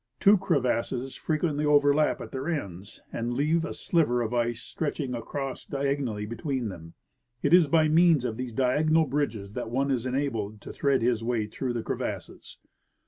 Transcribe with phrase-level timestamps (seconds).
[0.19, 5.63] Two crevasses frequently overlap at their ends and leave a sliver of ice stretching across
[5.63, 6.95] diagonally between them.
[7.43, 11.23] It is by means of these diagonal bridges that one is enabled to thread his
[11.23, 12.57] way through the crevasses.